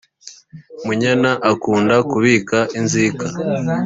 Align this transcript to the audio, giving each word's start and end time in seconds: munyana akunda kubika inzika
munyana 0.85 1.31
akunda 1.51 1.95
kubika 2.11 2.57
inzika 2.79 3.25